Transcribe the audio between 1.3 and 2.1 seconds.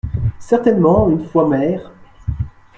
maire…